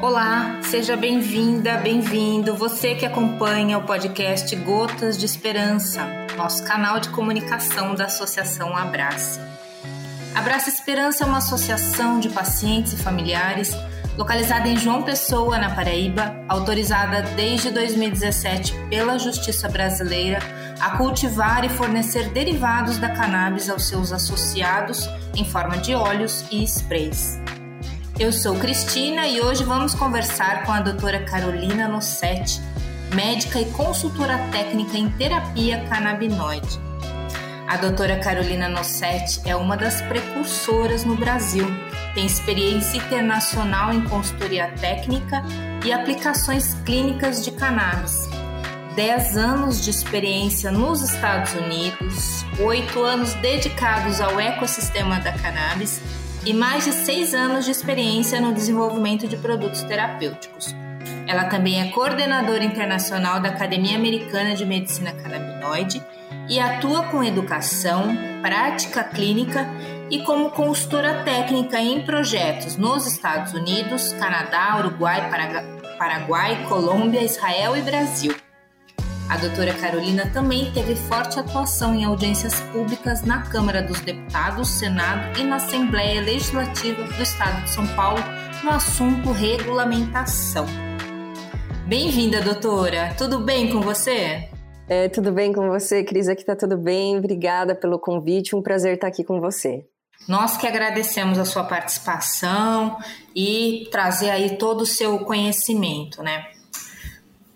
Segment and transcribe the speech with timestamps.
[0.00, 7.08] Olá, seja bem-vinda, bem-vindo, você que acompanha o podcast Gotas de Esperança, nosso canal de
[7.08, 9.40] comunicação da Associação Abrace.
[10.36, 13.72] Abraça Esperança é uma associação de pacientes e familiares
[14.16, 20.38] localizada em João Pessoa, na Paraíba, autorizada desde 2017 pela Justiça Brasileira
[20.80, 26.62] a cultivar e fornecer derivados da cannabis aos seus associados em forma de óleos e
[26.62, 27.40] sprays.
[28.18, 32.60] Eu sou Cristina e hoje vamos conversar com a doutora Carolina Nossetti,
[33.14, 36.80] médica e consultora técnica em terapia canabinoide.
[37.68, 41.64] A doutora Carolina Nossetti é uma das precursoras no Brasil.
[42.12, 45.44] Tem experiência internacional em consultoria técnica
[45.86, 48.28] e aplicações clínicas de cannabis.
[48.96, 56.00] 10 anos de experiência nos Estados Unidos, 8 anos dedicados ao ecossistema da cannabis
[56.44, 60.74] e mais de seis anos de experiência no desenvolvimento de produtos terapêuticos.
[61.26, 66.02] Ela também é coordenadora internacional da Academia Americana de Medicina Canabinoide
[66.48, 69.68] e atua com educação, prática clínica
[70.10, 75.28] e como consultora técnica em projetos nos Estados Unidos, Canadá, Uruguai,
[75.98, 78.34] Paraguai, Colômbia, Israel e Brasil.
[79.28, 85.38] A doutora Carolina também teve forte atuação em audiências públicas na Câmara dos Deputados, Senado
[85.38, 88.22] e na Assembleia Legislativa do Estado de São Paulo
[88.64, 90.64] no assunto regulamentação.
[91.86, 93.14] Bem-vinda, doutora.
[93.18, 94.48] Tudo bem com você?
[94.88, 96.26] É, tudo bem com você, Cris?
[96.26, 97.18] Aqui tá tudo bem.
[97.18, 98.56] Obrigada pelo convite.
[98.56, 99.84] Um prazer estar aqui com você.
[100.26, 102.96] Nós que agradecemos a sua participação
[103.36, 106.46] e trazer aí todo o seu conhecimento, né?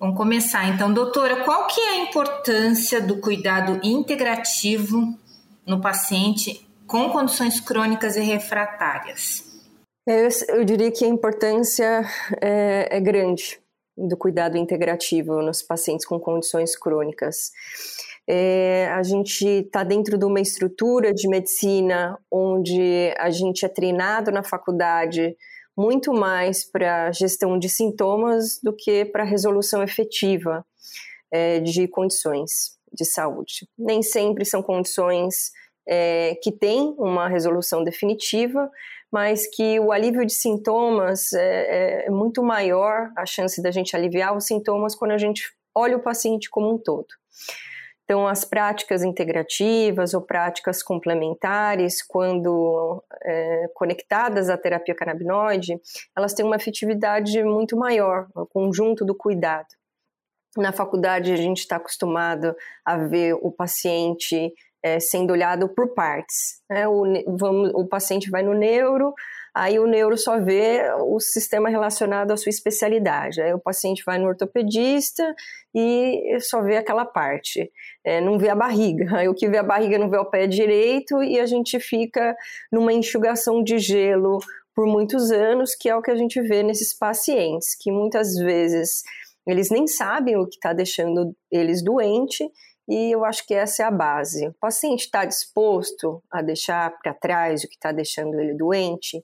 [0.03, 5.17] Vamos começar então, doutora, qual que é a importância do cuidado integrativo
[5.65, 9.45] no paciente com condições crônicas e refratárias?
[10.05, 12.05] Eu, eu diria que a importância
[12.41, 13.61] é, é grande
[13.97, 17.53] do cuidado integrativo nos pacientes com condições crônicas.
[18.29, 24.33] É, a gente está dentro de uma estrutura de medicina onde a gente é treinado
[24.33, 25.37] na faculdade
[25.77, 30.65] muito mais para gestão de sintomas do que para resolução efetiva
[31.31, 33.67] é, de condições de saúde.
[33.79, 35.51] Nem sempre são condições
[35.89, 38.71] é, que têm uma resolução definitiva,
[39.11, 44.37] mas que o alívio de sintomas é, é muito maior a chance da gente aliviar
[44.37, 45.43] os sintomas quando a gente
[45.75, 47.09] olha o paciente como um todo.
[48.05, 55.81] Então, as práticas integrativas ou práticas complementares, quando é, conectadas à terapia canabinoide,
[56.17, 59.69] elas têm uma efetividade muito maior, o conjunto do cuidado.
[60.57, 62.55] Na faculdade, a gente está acostumado
[62.85, 64.53] a ver o paciente
[64.83, 66.61] é, sendo olhado por partes.
[66.69, 66.87] Né?
[66.89, 67.05] O,
[67.39, 69.15] vamos, o paciente vai no neuro,
[69.55, 73.41] aí o neuro só vê o sistema relacionado à sua especialidade.
[73.41, 75.35] Aí o paciente vai no ortopedista
[75.75, 77.71] e só vê aquela parte,
[78.05, 79.17] é, não vê a barriga.
[79.17, 82.35] Aí o que vê a barriga não vê o pé direito e a gente fica
[82.71, 84.39] numa enxugação de gelo
[84.75, 89.03] por muitos anos, que é o que a gente vê nesses pacientes, que muitas vezes
[89.47, 92.47] eles nem sabem o que está deixando eles doentes
[92.89, 94.49] e eu acho que essa é a base.
[94.49, 99.23] O paciente está disposto a deixar para trás o que está deixando ele doente,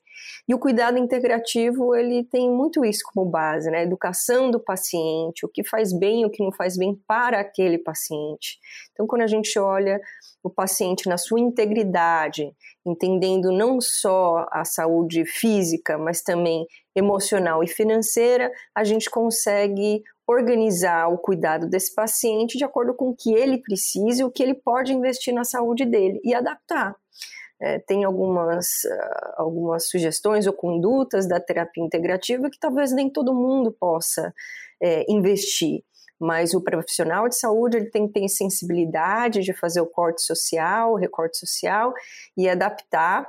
[0.48, 3.78] e o cuidado integrativo ele tem muito isso como base, né?
[3.78, 7.41] A educação do paciente, o que faz bem e o que não faz bem para
[7.41, 8.58] aquele paciente.
[8.92, 10.00] Então, quando a gente olha
[10.42, 12.50] o paciente na sua integridade,
[12.86, 16.66] entendendo não só a saúde física, mas também
[16.98, 23.16] emocional e financeira, a gente consegue organizar o cuidado desse paciente de acordo com o
[23.16, 26.94] que ele precisa e o que ele pode investir na saúde dele e adaptar.
[27.60, 33.34] É, tem algumas, uh, algumas sugestões ou condutas da terapia integrativa que talvez nem todo
[33.34, 34.32] mundo possa
[34.81, 35.82] é, investir,
[36.20, 40.92] mas o profissional de saúde ele tem que ter sensibilidade de fazer o corte social,
[40.92, 41.92] o recorte social
[42.37, 43.28] e adaptar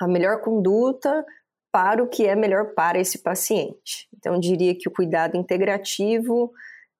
[0.00, 1.24] a melhor conduta
[1.74, 4.06] para o que é melhor para esse paciente.
[4.16, 6.52] Então, diria que o cuidado integrativo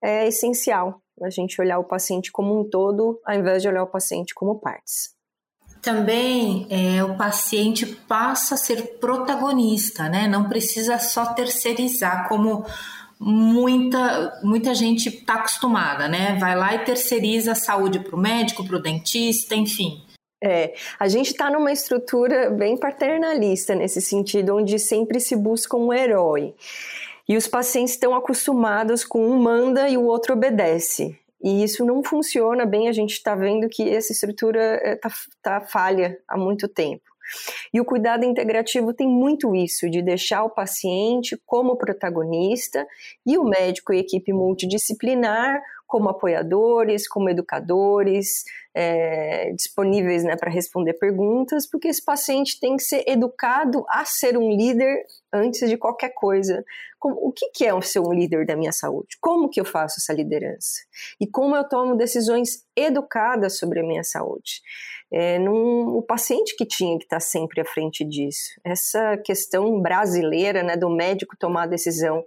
[0.03, 3.87] é essencial, a gente olhar o paciente como um todo, ao invés de olhar o
[3.87, 5.15] paciente como partes.
[5.81, 10.27] Também é, o paciente passa a ser protagonista, né?
[10.27, 12.67] Não precisa só terceirizar, como
[13.21, 16.37] muita, muita gente está acostumada, né?
[16.41, 20.04] Vai lá e terceiriza a saúde para o médico, para o dentista, enfim.
[20.47, 25.91] É, a gente está numa estrutura bem paternalista nesse sentido, onde sempre se busca um
[25.91, 26.55] herói.
[27.27, 31.19] E os pacientes estão acostumados com um manda e o outro obedece.
[31.43, 35.13] E isso não funciona bem, a gente está vendo que essa estrutura está é,
[35.43, 37.05] tá falha há muito tempo.
[37.73, 42.87] E o cuidado integrativo tem muito isso, de deixar o paciente como protagonista
[43.27, 45.63] e o médico e equipe multidisciplinar
[45.95, 48.43] como apoiadores, como educadores,
[48.75, 54.37] é, disponíveis né, para responder perguntas, porque esse paciente tem que ser educado a ser
[54.37, 56.65] um líder antes de qualquer coisa.
[56.99, 59.17] Como, o que, que é ser um líder da minha saúde?
[59.21, 60.81] Como que eu faço essa liderança?
[61.21, 64.63] E como eu tomo decisões educadas sobre a minha saúde?
[65.13, 68.61] É, num, o paciente que tinha que estar sempre à frente disso.
[68.65, 72.25] Essa questão brasileira né, do médico tomar a decisão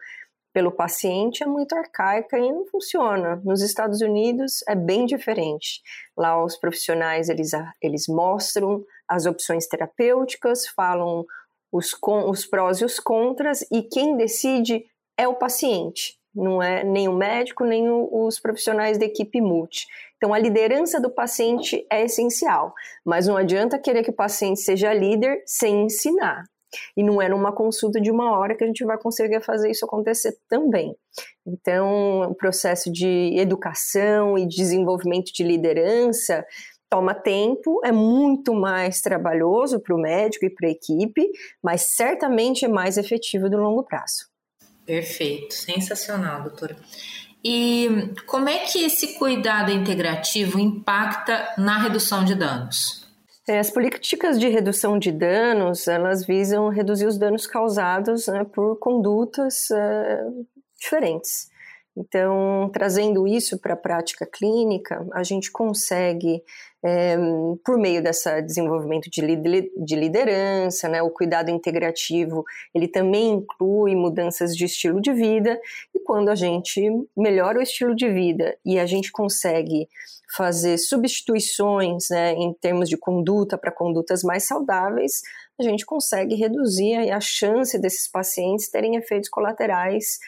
[0.58, 3.40] pelo paciente é muito arcaica e não funciona.
[3.46, 5.84] Nos Estados Unidos é bem diferente.
[6.18, 11.24] Lá os profissionais eles, eles mostram as opções terapêuticas, falam
[11.72, 11.96] os,
[12.26, 14.84] os prós e os contras e quem decide
[15.16, 16.18] é o paciente.
[16.34, 19.86] Não é nem o médico, nem o, os profissionais da equipe multi.
[20.16, 22.74] Então, a liderança do paciente é essencial,
[23.06, 26.46] mas não adianta querer que o paciente seja líder sem ensinar.
[26.96, 29.86] E não é numa consulta de uma hora que a gente vai conseguir fazer isso
[29.86, 30.96] acontecer também.
[31.46, 36.46] Então, o processo de educação e desenvolvimento de liderança
[36.90, 41.30] toma tempo, é muito mais trabalhoso para o médico e para a equipe,
[41.62, 44.28] mas certamente é mais efetivo no longo prazo.
[44.86, 46.78] Perfeito, sensacional, doutora.
[47.44, 53.07] E como é que esse cuidado integrativo impacta na redução de danos?
[53.48, 58.78] É, as políticas de redução de danos, elas visam reduzir os danos causados né, por
[58.78, 60.46] condutas uh,
[60.78, 61.50] diferentes.
[62.00, 66.44] Então, trazendo isso para a prática clínica, a gente consegue
[66.86, 67.18] é,
[67.66, 69.22] por meio desse desenvolvimento de,
[69.84, 75.60] de liderança, né, o cuidado integrativo, ele também inclui mudanças de estilo de vida,
[75.94, 79.90] e quando a gente melhora o estilo de vida e a gente consegue
[80.36, 85.22] fazer substituições né, em termos de conduta para condutas mais saudáveis,
[85.60, 90.20] a gente consegue reduzir a chance desses pacientes terem efeitos colaterais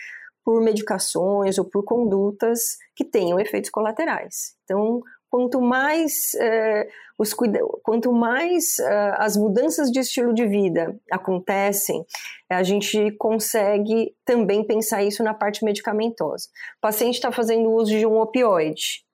[0.49, 4.55] por medicações ou por condutas que tenham efeitos colaterais.
[4.63, 4.99] Então,
[5.29, 6.87] quanto mais, eh,
[7.19, 7.35] os,
[7.83, 12.03] quanto mais eh, as mudanças de estilo de vida acontecem,
[12.49, 16.47] a gente consegue também pensar isso na parte medicamentosa.
[16.79, 19.05] O paciente está fazendo uso de um opioide.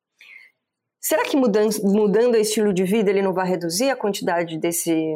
[1.01, 5.13] Será que mudando, mudando o estilo de vida ele não vai reduzir a quantidade desse,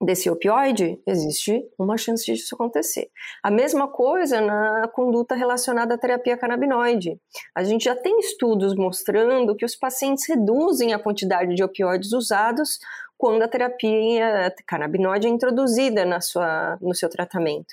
[0.00, 3.08] desse opioide, existe uma chance disso acontecer.
[3.42, 7.18] A mesma coisa na conduta relacionada à terapia canabinoide.
[7.54, 12.78] A gente já tem estudos mostrando que os pacientes reduzem a quantidade de opioides usados
[13.16, 17.72] quando a terapia canabinoide é introduzida na sua, no seu tratamento.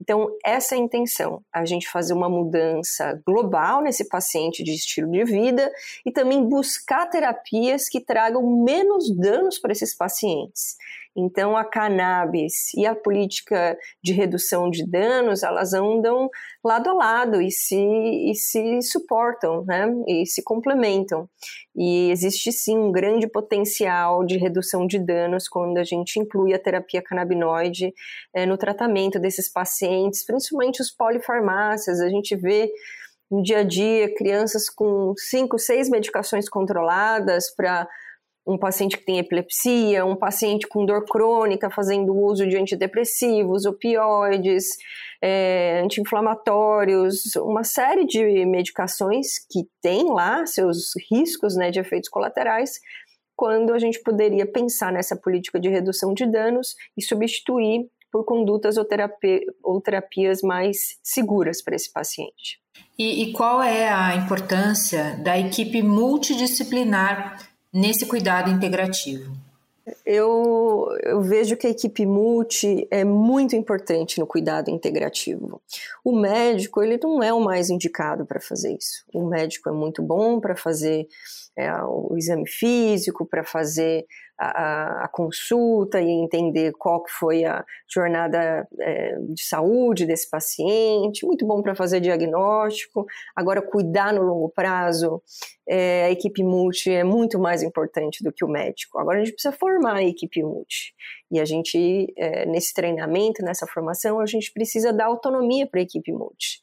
[0.00, 5.10] Então, essa é a intenção, a gente fazer uma mudança global nesse paciente de estilo
[5.10, 5.70] de vida
[6.04, 10.76] e também buscar terapias que tragam menos danos para esses pacientes.
[11.16, 16.28] Então, a cannabis e a política de redução de danos, elas andam
[16.62, 19.86] lado a lado e se, e se suportam, né?
[20.06, 21.28] E se complementam.
[21.74, 26.58] E existe sim um grande potencial de redução de danos quando a gente inclui a
[26.58, 27.94] terapia canabinoide
[28.34, 32.00] é, no tratamento desses pacientes, principalmente os polifarmácias.
[32.00, 32.70] A gente vê
[33.30, 37.88] no dia a dia crianças com cinco, seis medicações controladas para
[38.46, 44.66] um paciente que tem epilepsia, um paciente com dor crônica fazendo uso de antidepressivos, opioides,
[45.20, 52.78] é, anti-inflamatórios, uma série de medicações que tem lá seus riscos né, de efeitos colaterais,
[53.34, 58.76] quando a gente poderia pensar nessa política de redução de danos e substituir por condutas
[58.78, 62.60] ou, terapia, ou terapias mais seguras para esse paciente.
[62.98, 69.32] E, e qual é a importância da equipe multidisciplinar nesse cuidado integrativo?
[70.04, 75.62] Eu, eu, vejo que a equipe multi é muito importante no cuidado integrativo.
[76.02, 79.04] O médico, ele não é o mais indicado para fazer isso.
[79.14, 81.06] O médico é muito bom para fazer
[81.54, 84.04] é, o exame físico, para fazer
[84.38, 91.24] a, a, consulta e entender qual que foi a jornada é, de saúde desse paciente,
[91.24, 93.06] muito bom para fazer diagnóstico.
[93.34, 95.22] Agora, cuidar no longo prazo,
[95.68, 98.98] é, a equipe multi é muito mais importante do que o médico.
[98.98, 100.94] Agora, a gente precisa formar a equipe multi.
[101.30, 105.82] E a gente, é, nesse treinamento, nessa formação, a gente precisa dar autonomia para a
[105.82, 106.60] equipe multi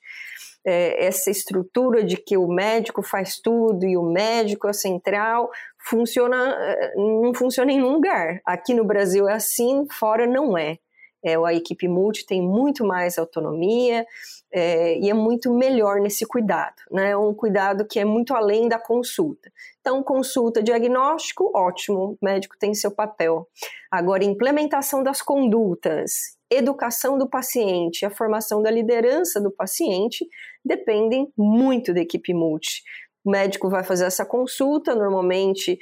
[0.66, 6.38] é, essa estrutura de que o médico faz tudo e o médico é central funciona
[6.58, 8.42] é, não funciona em nenhum lugar.
[8.46, 10.78] Aqui no Brasil é assim, fora não é.
[11.26, 14.06] É, a equipe multi tem muito mais autonomia
[14.52, 17.16] é, e é muito melhor nesse cuidado, né?
[17.16, 19.50] Um cuidado que é muito além da consulta.
[19.80, 23.48] Então, consulta, diagnóstico, ótimo, o médico tem seu papel.
[23.90, 30.26] Agora, implementação das condutas, educação do paciente, a formação da liderança do paciente
[30.64, 32.82] dependem muito da equipe multi.
[33.24, 35.80] O médico vai fazer essa consulta, normalmente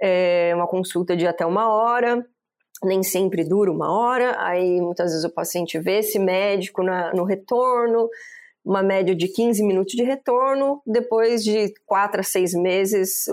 [0.00, 2.26] é uma consulta de até uma hora,
[2.82, 7.24] nem sempre dura uma hora, aí muitas vezes o paciente vê esse médico na, no
[7.24, 8.08] retorno,
[8.64, 13.26] uma média de 15 minutos de retorno, depois de 4 a 6 meses,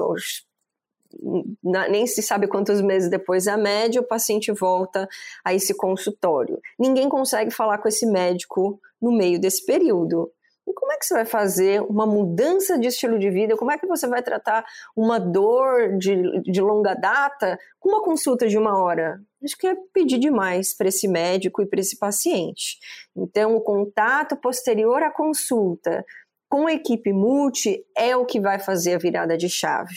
[1.64, 5.08] nem se sabe quantos meses depois a média, o paciente volta
[5.44, 6.60] a esse consultório.
[6.78, 10.32] Ninguém consegue falar com esse médico no meio desse período.
[10.68, 13.58] E como é que você vai fazer uma mudança de estilo de vida?
[13.58, 14.64] Como é que você vai tratar
[14.96, 19.20] uma dor de, de longa data com uma consulta de uma hora?
[19.44, 22.78] Acho que é pedir demais para esse médico e para esse paciente.
[23.16, 26.06] Então, o contato posterior à consulta
[26.50, 29.96] com a equipe multi é o que vai fazer a virada de chave.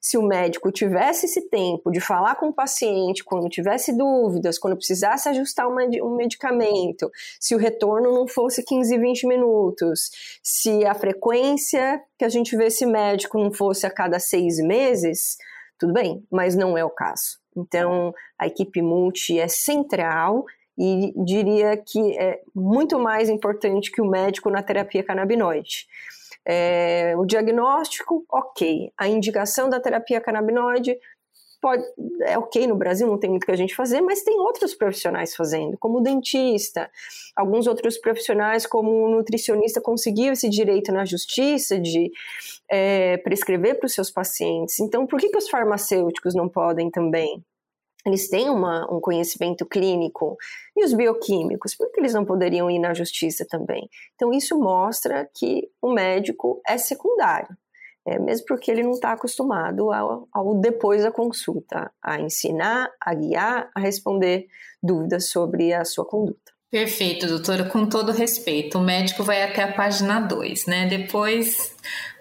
[0.00, 4.76] Se o médico tivesse esse tempo de falar com o paciente, quando tivesse dúvidas, quando
[4.76, 10.10] precisasse ajustar um medicamento, se o retorno não fosse 15, 20 minutos,
[10.42, 15.38] se a frequência que a gente vê esse médico não fosse a cada seis meses,
[15.78, 17.38] tudo bem, mas não é o caso.
[17.56, 20.44] Então, a equipe multi é central
[20.76, 25.86] e diria que é muito mais importante que o médico na terapia canabinoide.
[26.46, 28.92] É, o diagnóstico, ok.
[28.98, 30.98] A indicação da terapia canabinoide
[31.64, 31.82] pode,
[32.20, 35.34] é ok no Brasil, não tem muito que a gente fazer, mas tem outros profissionais
[35.34, 36.90] fazendo, como o dentista,
[37.34, 42.12] alguns outros profissionais, como o nutricionista, conseguiu esse direito na justiça de
[42.70, 44.78] é, prescrever para os seus pacientes.
[44.78, 47.42] Então, por que, que os farmacêuticos não podem também?
[48.06, 50.36] Eles têm uma, um conhecimento clínico
[50.76, 53.88] e os bioquímicos, por que eles não poderiam ir na justiça também?
[54.14, 57.56] Então, isso mostra que o médico é secundário,
[58.06, 63.14] é, mesmo porque ele não está acostumado ao, ao, depois da consulta, a ensinar, a
[63.14, 64.46] guiar, a responder
[64.82, 66.52] dúvidas sobre a sua conduta.
[66.70, 68.78] Perfeito, doutora, com todo respeito.
[68.78, 70.86] O médico vai até a página 2, né?
[70.88, 71.72] Depois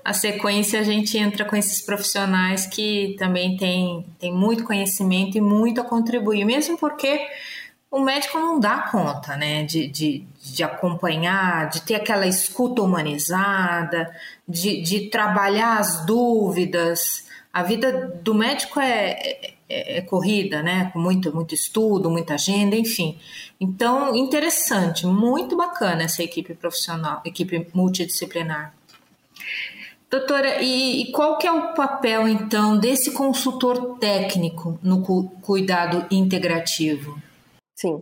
[0.03, 5.41] a sequência a gente entra com esses profissionais que também têm tem muito conhecimento e
[5.41, 7.27] muito a contribuir, mesmo porque
[7.93, 14.11] o médico não dá conta, né, de, de, de acompanhar, de ter aquela escuta humanizada,
[14.47, 17.27] de, de trabalhar as dúvidas.
[17.53, 22.75] A vida do médico é, é, é, corrida, né, com muito, muito estudo, muita agenda,
[22.75, 23.19] enfim.
[23.61, 28.73] Então, interessante, muito bacana essa equipe profissional, equipe multidisciplinar.
[30.13, 36.05] Doutora, e, e, qual que é o papel, então, desse consultor técnico no cu cuidado
[36.11, 37.19] integrativo?
[37.75, 37.99] Sim.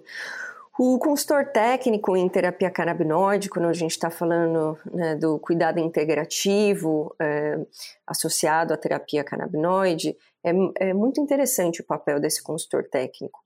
[0.78, 7.16] O consultor técnico em terapia canabinoide, quando a gente está falando né, do cuidado integrativo
[7.18, 7.58] é,
[8.06, 10.52] associado à terapia canabinoide, é,
[10.90, 13.40] é muito interessante o papel desse consultor técnico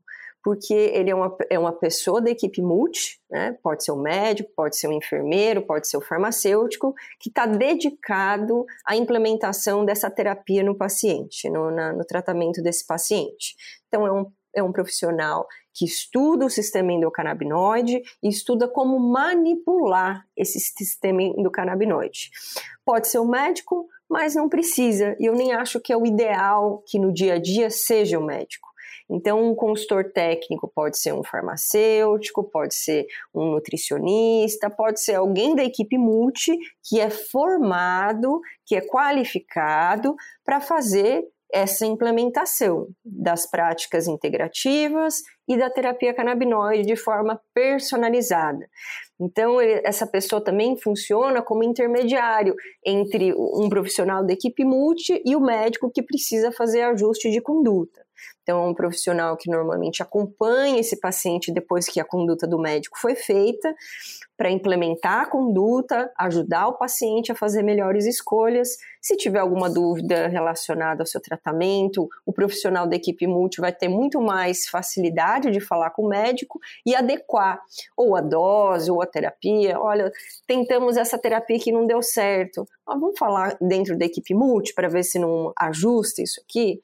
[0.46, 3.58] porque ele é uma, é uma pessoa da equipe multi, né?
[3.64, 8.64] pode ser um médico, pode ser um enfermeiro, pode ser um farmacêutico, que está dedicado
[8.86, 13.56] à implementação dessa terapia no paciente, no, na, no tratamento desse paciente.
[13.88, 20.28] Então, é um, é um profissional que estuda o sistema endocannabinoide e estuda como manipular
[20.38, 22.30] esse sistema endocannabinoide.
[22.86, 26.84] Pode ser um médico, mas não precisa, e eu nem acho que é o ideal
[26.86, 28.75] que no dia a dia seja o médico.
[29.10, 35.56] Então, um consultor técnico pode ser um farmacêutico, pode ser um nutricionista, pode ser alguém
[35.56, 44.08] da equipe multi que é formado, que é qualificado para fazer essa implementação das práticas
[44.08, 48.68] integrativas e da terapia canabinoide de forma personalizada.
[49.20, 55.40] Então, essa pessoa também funciona como intermediário entre um profissional da equipe multi e o
[55.40, 58.05] médico que precisa fazer ajuste de conduta.
[58.46, 62.96] Então, é um profissional que normalmente acompanha esse paciente depois que a conduta do médico
[63.00, 63.74] foi feita,
[64.38, 68.78] para implementar a conduta, ajudar o paciente a fazer melhores escolhas.
[69.02, 73.88] Se tiver alguma dúvida relacionada ao seu tratamento, o profissional da equipe multi vai ter
[73.88, 77.62] muito mais facilidade de falar com o médico e adequar
[77.96, 79.80] ou a dose ou a terapia.
[79.80, 80.12] Olha,
[80.46, 82.68] tentamos essa terapia que não deu certo.
[82.86, 86.82] vamos falar dentro da equipe multi para ver se não ajusta isso aqui.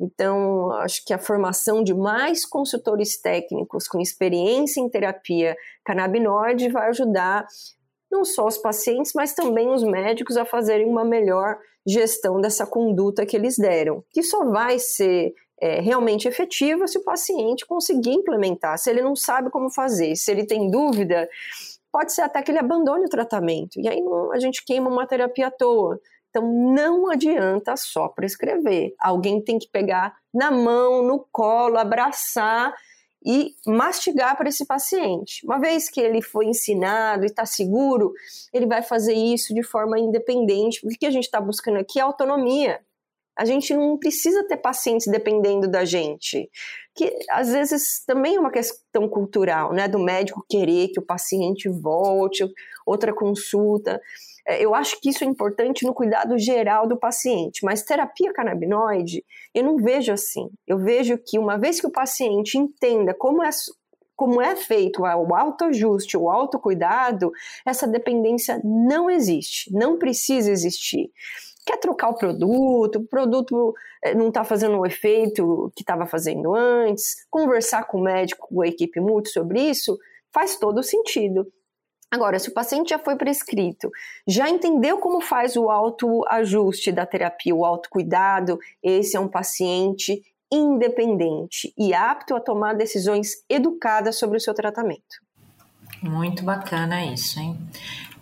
[0.00, 5.54] Então, acho que a formação de mais consultores técnicos com experiência em terapia
[5.84, 7.46] canabinoide vai ajudar
[8.10, 13.24] não só os pacientes, mas também os médicos a fazerem uma melhor gestão dessa conduta
[13.24, 18.78] que eles deram, que só vai ser é, realmente efetiva se o paciente conseguir implementar.
[18.78, 21.28] Se ele não sabe como fazer, se ele tem dúvida,
[21.92, 23.78] pode ser até que ele abandone o tratamento.
[23.78, 24.00] E aí
[24.32, 26.00] a gente queima uma terapia à toa.
[26.30, 28.94] Então não adianta só prescrever.
[29.00, 32.74] Alguém tem que pegar na mão, no colo, abraçar
[33.24, 35.44] e mastigar para esse paciente.
[35.44, 38.12] Uma vez que ele foi ensinado e está seguro,
[38.52, 40.84] ele vai fazer isso de forma independente.
[40.84, 42.80] O que a gente está buscando aqui é autonomia.
[43.36, 46.50] A gente não precisa ter pacientes dependendo da gente.
[46.94, 49.88] Que às vezes também é uma questão cultural, né?
[49.88, 52.44] Do médico querer que o paciente volte,
[52.84, 54.00] outra consulta.
[54.46, 59.24] É, eu acho que isso é importante no cuidado geral do paciente, mas terapia canabinoide,
[59.54, 60.48] eu não vejo assim.
[60.66, 63.50] Eu vejo que uma vez que o paciente entenda como é,
[64.16, 67.30] como é feito o autoajuste, o autocuidado,
[67.64, 71.10] essa dependência não existe, não precisa existir.
[71.64, 76.54] Quer trocar o produto, o produto é, não está fazendo o efeito que estava fazendo
[76.54, 79.98] antes, conversar com o médico, com a equipe multi sobre isso,
[80.32, 81.46] faz todo sentido.
[82.10, 83.90] Agora, se o paciente já foi prescrito,
[84.26, 90.20] já entendeu como faz o autoajuste da terapia, o autocuidado, esse é um paciente
[90.52, 95.20] independente e apto a tomar decisões educadas sobre o seu tratamento.
[96.02, 97.56] Muito bacana isso, hein?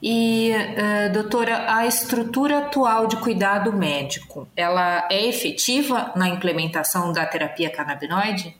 [0.02, 7.26] E, uh, doutora, a estrutura atual de cuidado médico, ela é efetiva na implementação da
[7.26, 8.54] terapia canabinoide?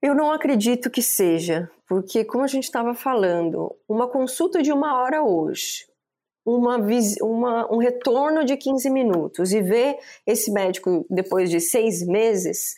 [0.00, 5.00] Eu não acredito que seja, porque, como a gente estava falando, uma consulta de uma
[5.00, 5.86] hora hoje,
[6.46, 6.76] uma,
[7.20, 12.74] uma, um retorno de 15 minutos e ver esse médico depois de seis meses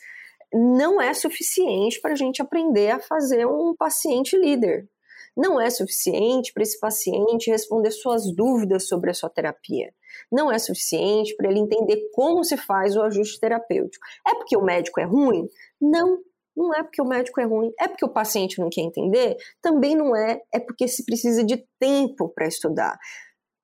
[0.51, 4.89] não é suficiente para a gente aprender a fazer um paciente líder.
[5.37, 9.93] Não é suficiente para esse paciente responder suas dúvidas sobre a sua terapia.
[10.29, 14.05] Não é suficiente para ele entender como se faz o ajuste terapêutico.
[14.27, 15.47] É porque o médico é ruim?
[15.79, 16.19] Não,
[16.55, 19.37] não é porque o médico é ruim, é porque o paciente não quer entender?
[19.61, 22.97] Também não é, é porque se precisa de tempo para estudar.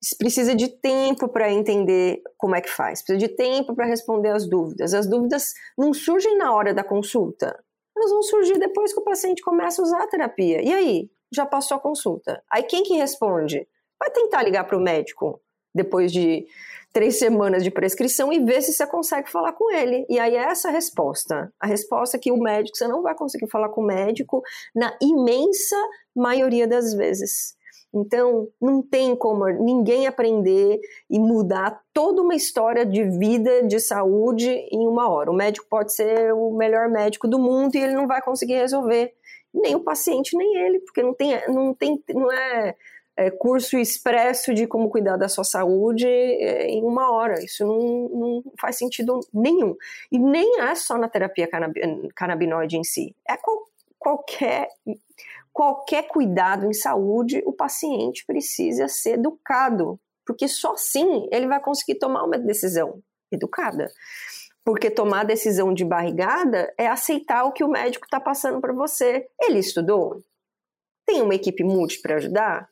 [0.01, 4.29] Se precisa de tempo para entender como é que faz, precisa de tempo para responder
[4.29, 4.93] as dúvidas.
[4.93, 5.43] As dúvidas
[5.77, 7.57] não surgem na hora da consulta,
[7.97, 10.61] elas vão surgir depois que o paciente começa a usar a terapia.
[10.61, 11.09] E aí?
[11.33, 12.41] Já passou a consulta.
[12.49, 13.67] Aí quem que responde?
[13.99, 15.41] Vai tentar ligar para o médico
[15.77, 16.45] depois de
[16.91, 20.05] três semanas de prescrição e ver se você consegue falar com ele.
[20.09, 21.53] E aí é essa a resposta.
[21.59, 24.41] A resposta é que o médico, você não vai conseguir falar com o médico
[24.75, 25.75] na imensa
[26.15, 27.55] maioria das vezes.
[27.93, 34.49] Então, não tem como ninguém aprender e mudar toda uma história de vida, de saúde
[34.49, 35.31] em uma hora.
[35.31, 39.13] O médico pode ser o melhor médico do mundo e ele não vai conseguir resolver.
[39.53, 42.75] Nem o paciente, nem ele, porque não tem, não tem, não é
[43.17, 47.43] é, curso expresso de como cuidar da sua saúde é, em uma hora.
[47.43, 49.75] Isso não, não, faz sentido nenhum.
[50.11, 51.49] E nem é só na terapia
[52.15, 53.15] canabinoide em si.
[53.27, 53.65] É qual,
[53.97, 54.67] qualquer,
[55.51, 59.99] qualquer cuidado em saúde, o paciente precisa ser educado.
[60.23, 63.01] Porque só assim ele vai conseguir tomar uma decisão
[63.31, 63.91] educada.
[64.63, 69.27] Porque tomar decisão de barrigada é aceitar o que o médico está passando para você.
[69.41, 70.21] Ele estudou?
[71.05, 72.69] Tem uma equipe multi para ajudar?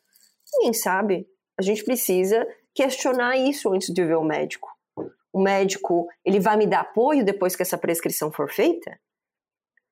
[0.57, 1.27] Ninguém sabe.
[1.57, 4.69] A gente precisa questionar isso antes de ver o médico.
[5.31, 8.97] O médico, ele vai me dar apoio depois que essa prescrição for feita?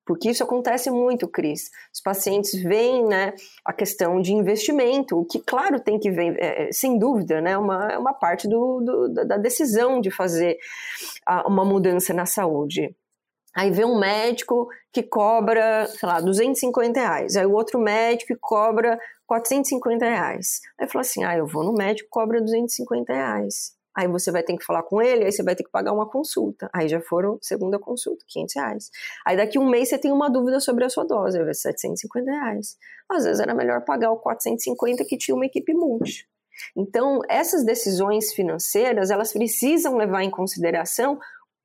[0.05, 1.69] Porque isso acontece muito, Cris.
[1.93, 6.69] Os pacientes veem né, a questão de investimento, o que, claro, tem que ver, é,
[6.71, 10.57] sem dúvida, né, uma, é uma parte do, do, da decisão de fazer
[11.25, 12.93] a, uma mudança na saúde.
[13.55, 17.35] Aí vê um médico que cobra, sei lá, 250 reais.
[17.35, 20.61] Aí o outro médico que cobra 450 reais.
[20.79, 23.73] Aí falou assim: ah, eu vou no médico, cobra 250 reais.
[23.95, 26.09] Aí você vai ter que falar com ele, aí você vai ter que pagar uma
[26.09, 26.67] consulta.
[26.73, 28.89] Aí já foram segunda consulta, 500 reais.
[29.25, 32.31] Aí daqui um mês você tem uma dúvida sobre a sua dose, vai ser 750
[32.31, 32.75] reais.
[33.07, 36.27] Às vezes era melhor pagar o 450 que tinha uma equipe multi.
[36.75, 41.19] Então, essas decisões financeiras, elas precisam levar em consideração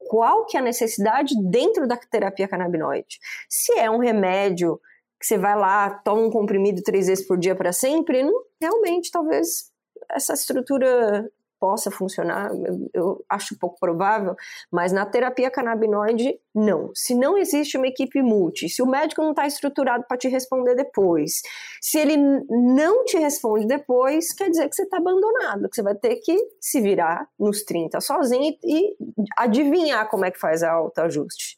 [0.09, 3.19] qual que é a necessidade dentro da terapia canabinoide.
[3.49, 4.81] Se é um remédio
[5.21, 9.11] que você vai lá, toma um comprimido três vezes por dia para sempre, não, realmente
[9.11, 9.71] talvez
[10.11, 12.51] essa estrutura possa funcionar,
[12.95, 14.35] eu, acho pouco provável,
[14.71, 16.91] mas na terapia canabinoide, não.
[16.95, 20.75] Se não existe uma equipe multi, se o médico não está estruturado para te responder
[20.75, 21.41] depois,
[21.81, 25.95] se ele não te responde depois, quer dizer que você está abandonado, que você vai
[25.95, 28.97] ter que se virar nos 30 sozinho e, e
[29.37, 31.57] adivinhar como é que faz a autoajuste.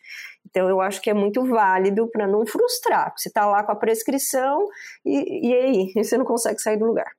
[0.48, 3.12] Então, eu acho que é muito válido para não frustrar.
[3.16, 4.66] Você está lá com a prescrição
[5.04, 7.10] e, e aí você não consegue sair do lugar.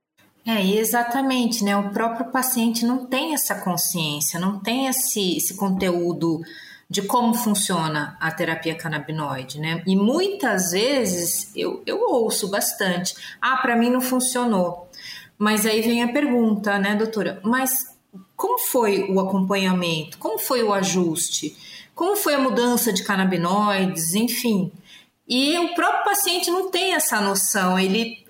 [0.45, 1.77] É, exatamente, né?
[1.77, 6.41] O próprio paciente não tem essa consciência, não tem esse, esse conteúdo
[6.89, 9.81] de como funciona a terapia canabinoide, né?
[9.87, 14.89] E muitas vezes eu, eu ouço bastante: ah, para mim não funcionou.
[15.37, 17.39] Mas aí vem a pergunta, né, doutora?
[17.43, 17.95] Mas
[18.35, 20.17] como foi o acompanhamento?
[20.17, 21.55] Como foi o ajuste?
[21.95, 24.13] Como foi a mudança de canabinoides?
[24.13, 24.71] Enfim.
[25.27, 27.79] E o próprio paciente não tem essa noção.
[27.79, 28.20] Ele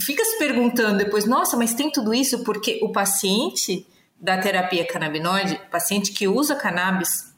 [0.00, 3.86] fica se perguntando depois: nossa, mas tem tudo isso porque o paciente
[4.20, 7.28] da terapia canabinoide, paciente que usa cannabis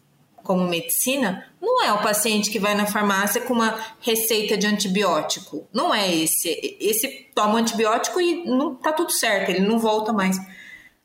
[0.43, 5.69] como medicina, não é o paciente que vai na farmácia com uma receita de antibiótico.
[5.73, 6.79] Não é esse.
[6.81, 10.39] Esse toma antibiótico e não tá tudo certo, ele não volta mais.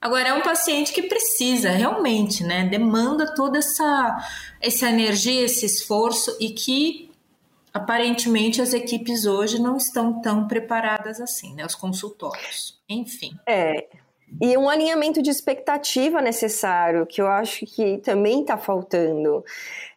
[0.01, 2.65] Agora é um paciente que precisa realmente, né?
[2.65, 4.17] Demanda toda essa,
[4.61, 7.09] essa energia, esse esforço e que
[7.75, 11.65] aparentemente as equipes hoje não estão tão preparadas assim, né?
[11.65, 12.81] Os consultórios.
[12.87, 13.37] Enfim.
[13.45, 13.89] É,
[14.41, 19.43] e um alinhamento de expectativa necessário, que eu acho que também está faltando.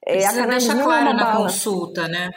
[0.04, 1.42] É, a cannabis deixa claro é na bala.
[1.44, 2.30] consulta, né?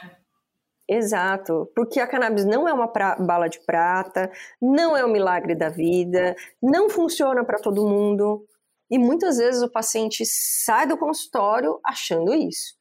[0.88, 5.56] Exato, porque a cannabis não é uma pra, bala de prata, não é o milagre
[5.56, 8.46] da vida, não funciona para todo mundo.
[8.92, 12.76] E muitas vezes o paciente sai do consultório achando isso.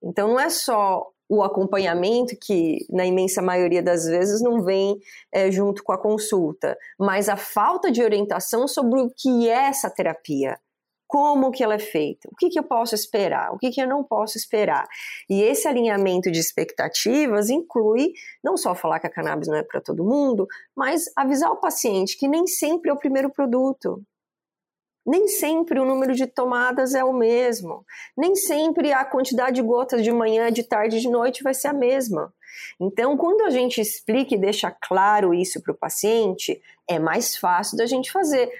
[0.00, 4.98] Então não é só o acompanhamento, que na imensa maioria das vezes não vem
[5.32, 9.90] é, junto com a consulta, mas a falta de orientação sobre o que é essa
[9.90, 10.58] terapia,
[11.06, 13.88] como que ela é feita, o que, que eu posso esperar, o que, que eu
[13.88, 14.84] não posso esperar.
[15.30, 19.80] E esse alinhamento de expectativas inclui não só falar que a cannabis não é para
[19.80, 24.02] todo mundo, mas avisar o paciente que nem sempre é o primeiro produto,
[25.06, 27.84] nem sempre o número de tomadas é o mesmo.
[28.16, 31.68] Nem sempre a quantidade de gotas de manhã, de tarde e de noite vai ser
[31.68, 32.32] a mesma.
[32.80, 37.76] Então, quando a gente explica e deixa claro isso para o paciente, é mais fácil
[37.76, 38.50] da gente fazer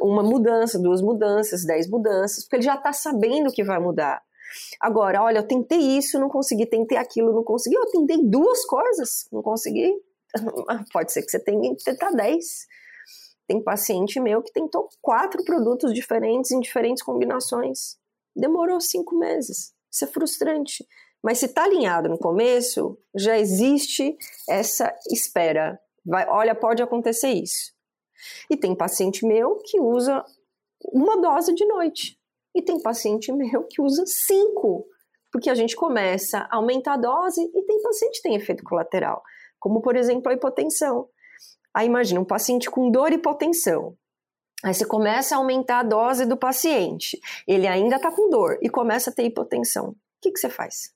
[0.00, 4.22] uma mudança, duas mudanças, dez mudanças, porque ele já está sabendo que vai mudar.
[4.80, 9.26] Agora, olha, eu tentei isso, não consegui, tentei aquilo, não consegui, eu tentei duas coisas,
[9.32, 9.94] não consegui.
[10.92, 12.66] Pode ser que você tenha que tentar dez.
[13.50, 17.96] Tem paciente meu que tentou quatro produtos diferentes em diferentes combinações.
[18.32, 19.74] Demorou cinco meses.
[19.90, 20.86] Isso é frustrante.
[21.20, 24.16] Mas se está alinhado no começo, já existe
[24.48, 25.80] essa espera.
[26.06, 27.72] Vai, olha, pode acontecer isso.
[28.48, 30.24] E tem paciente meu que usa
[30.84, 32.16] uma dose de noite.
[32.54, 34.86] E tem paciente meu que usa cinco.
[35.32, 39.20] Porque a gente começa a aumentar a dose e tem paciente que tem efeito colateral.
[39.58, 41.08] Como, por exemplo, a hipotensão.
[41.74, 43.96] Aí imagina um paciente com dor e hipotensão.
[44.62, 47.18] Aí você começa a aumentar a dose do paciente.
[47.46, 49.90] Ele ainda está com dor e começa a ter hipotensão.
[49.90, 50.92] O que, que você faz?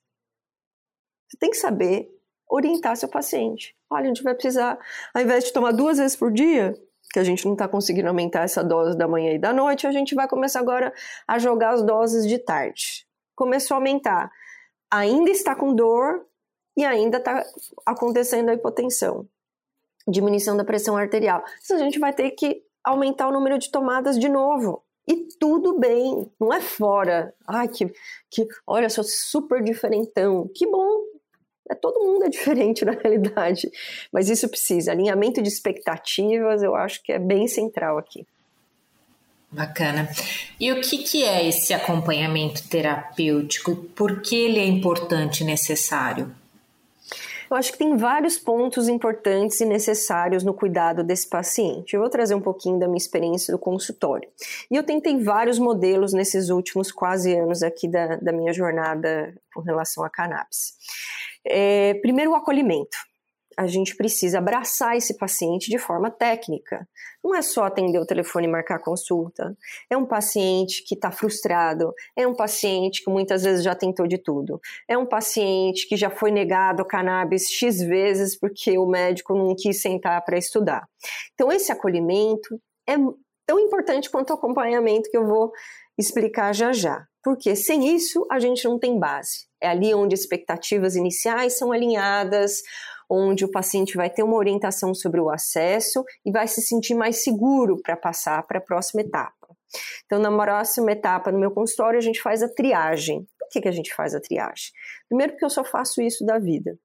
[1.28, 2.10] Você tem que saber
[2.48, 3.74] orientar seu paciente.
[3.88, 4.78] Olha, a gente vai precisar,
[5.14, 6.74] ao invés de tomar duas vezes por dia,
[7.10, 9.92] que a gente não está conseguindo aumentar essa dose da manhã e da noite, a
[9.92, 10.92] gente vai começar agora
[11.26, 13.06] a jogar as doses de tarde.
[13.34, 14.30] Começou a aumentar.
[14.90, 16.26] Ainda está com dor
[16.76, 17.42] e ainda está
[17.87, 19.26] acontecendo a hipotensão
[20.07, 21.43] diminuição da pressão arterial.
[21.64, 24.83] Então a gente vai ter que aumentar o número de tomadas de novo.
[25.07, 27.35] E tudo bem, não é fora.
[27.47, 27.93] Ai, que,
[28.31, 30.49] que olha, sou super diferentão.
[30.55, 31.03] Que bom.
[31.71, 33.71] É, todo mundo é diferente na realidade.
[34.12, 34.93] Mas isso precisa.
[34.93, 38.27] Alinhamento de expectativas, eu acho que é bem central aqui.
[39.51, 40.09] Bacana.
[40.59, 43.77] E o que, que é esse acompanhamento terapêutico?
[43.77, 46.35] Por que ele é importante e necessário?
[47.50, 51.94] Eu acho que tem vários pontos importantes e necessários no cuidado desse paciente.
[51.94, 54.28] Eu vou trazer um pouquinho da minha experiência do consultório.
[54.70, 59.61] E eu tentei vários modelos nesses últimos quase anos aqui da, da minha jornada com
[59.61, 60.74] relação à cannabis.
[61.46, 62.96] É, primeiro, o acolhimento
[63.57, 66.88] a gente precisa abraçar esse paciente de forma técnica.
[67.23, 69.57] Não é só atender o telefone e marcar consulta.
[69.88, 74.19] É um paciente que está frustrado, é um paciente que muitas vezes já tentou de
[74.19, 79.55] tudo, é um paciente que já foi negado cannabis X vezes porque o médico não
[79.55, 80.87] quis sentar para estudar.
[81.35, 82.97] Então, esse acolhimento é
[83.47, 85.53] tão importante quanto o acompanhamento que eu vou
[85.99, 87.07] explicar já já.
[87.23, 89.47] Porque sem isso a gente não tem base.
[89.61, 92.61] É ali onde expectativas iniciais são alinhadas,
[93.11, 97.23] onde o paciente vai ter uma orientação sobre o acesso e vai se sentir mais
[97.23, 99.33] seguro para passar para a próxima etapa.
[100.07, 103.27] Então, na próxima etapa no meu consultório, a gente faz a triagem.
[103.38, 104.71] Por que, que a gente faz a triagem?
[105.09, 106.79] Primeiro, porque eu só faço isso da vida.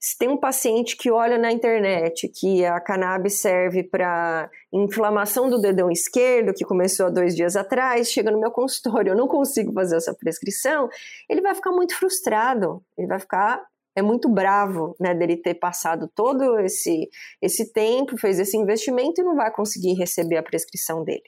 [0.00, 5.60] Se tem um paciente que olha na internet que a cannabis serve para inflamação do
[5.60, 9.72] dedão esquerdo, que começou há dois dias atrás, chega no meu consultório, eu não consigo
[9.72, 10.88] fazer essa prescrição,
[11.28, 13.64] ele vai ficar muito frustrado, ele vai ficar
[13.96, 17.08] é muito bravo, né, dele ter passado todo esse
[17.40, 21.24] esse tempo, fez esse investimento e não vai conseguir receber a prescrição dele.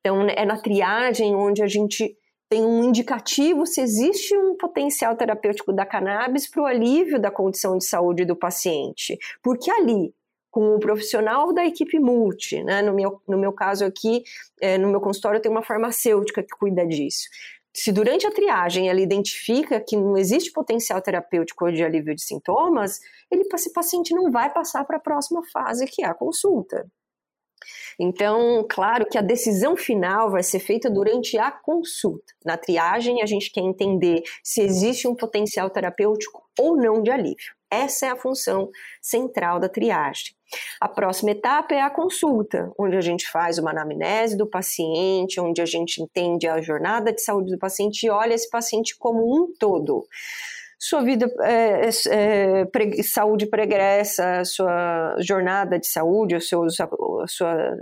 [0.00, 2.14] Então é na triagem onde a gente
[2.48, 7.78] tem um indicativo se existe um potencial terapêutico da cannabis para o alívio da condição
[7.78, 9.18] de saúde do paciente.
[9.42, 10.14] Porque ali,
[10.50, 12.82] com o profissional da equipe multi, né?
[12.82, 14.22] no, meu, no meu caso aqui,
[14.60, 17.24] é, no meu consultório, tem uma farmacêutica que cuida disso.
[17.76, 23.00] Se durante a triagem ela identifica que não existe potencial terapêutico de alívio de sintomas,
[23.28, 26.86] ele, esse paciente não vai passar para a próxima fase, que é a consulta.
[27.98, 32.32] Então, claro que a decisão final vai ser feita durante a consulta.
[32.44, 37.54] Na triagem, a gente quer entender se existe um potencial terapêutico ou não de alívio.
[37.82, 40.34] Essa é a função central da triagem.
[40.80, 45.60] A próxima etapa é a consulta, onde a gente faz uma anamnese do paciente, onde
[45.60, 49.52] a gente entende a jornada de saúde do paciente e olha esse paciente como um
[49.58, 50.06] todo
[50.78, 56.88] sua vida, é, é, é pre, saúde pregressa, sua jornada de saúde, os seus, a,
[57.26, 57.76] sua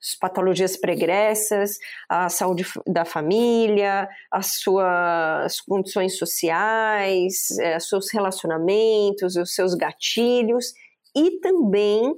[0.00, 1.78] as patologias pregressas,
[2.08, 10.74] a saúde da família, as suas condições sociais, é, seus relacionamentos, os seus gatilhos
[11.16, 12.14] e também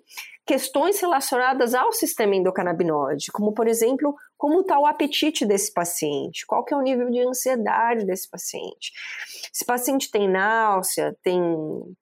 [0.48, 6.46] questões relacionadas ao sistema endocannabinoide, como por exemplo como está o apetite desse paciente?
[6.46, 8.92] Qual que é o nível de ansiedade desse paciente?
[9.52, 11.42] Se o paciente tem náusea, tem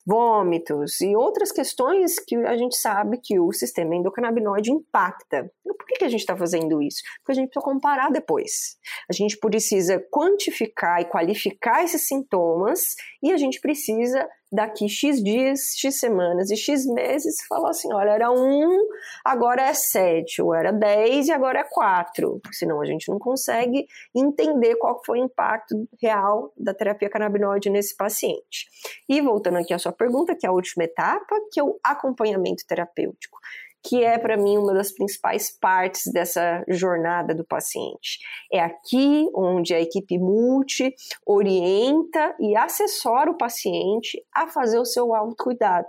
[0.06, 5.50] vômitos e outras questões que a gente sabe que o sistema endocannabinoide impacta.
[5.64, 7.02] Por que, que a gente está fazendo isso?
[7.18, 8.76] Porque a gente precisa comparar depois.
[9.08, 15.60] A gente precisa quantificar e qualificar esses sintomas e a gente precisa daqui X dias,
[15.76, 18.88] X semanas e X meses falar assim, olha, era um,
[19.24, 23.86] agora é sete, ou era dez e agora é quatro senão a gente não consegue
[24.14, 28.66] entender qual foi o impacto real da terapia canabinoide nesse paciente.
[29.08, 32.64] E voltando aqui à sua pergunta, que é a última etapa, que é o acompanhamento
[32.66, 33.38] terapêutico
[33.86, 38.18] que é para mim uma das principais partes dessa jornada do paciente.
[38.52, 40.92] É aqui onde a equipe multi
[41.24, 45.86] orienta e assessora o paciente a fazer o seu autocuidado.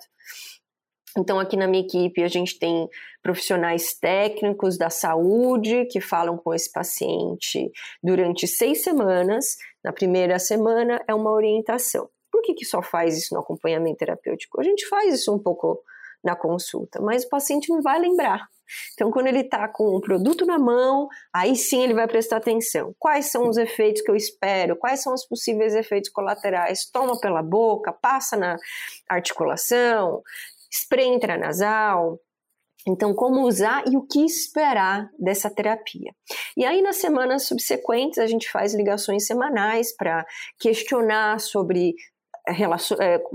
[1.17, 2.87] Então, aqui na minha equipe, a gente tem
[3.23, 7.71] profissionais técnicos da saúde que falam com esse paciente
[8.03, 9.57] durante seis semanas.
[9.83, 12.07] Na primeira semana é uma orientação.
[12.31, 14.61] Por que, que só faz isso no acompanhamento terapêutico?
[14.61, 15.81] A gente faz isso um pouco
[16.23, 18.47] na consulta, mas o paciente não vai lembrar.
[18.93, 22.93] Então, quando ele está com o produto na mão, aí sim ele vai prestar atenção.
[22.99, 24.75] Quais são os efeitos que eu espero?
[24.75, 26.89] Quais são os possíveis efeitos colaterais?
[26.91, 28.57] Toma pela boca, passa na
[29.09, 30.21] articulação,
[30.71, 32.19] spray intranasal.
[32.87, 36.11] Então, como usar e o que esperar dessa terapia.
[36.55, 40.25] E aí, nas semanas subsequentes, a gente faz ligações semanais para
[40.57, 41.93] questionar sobre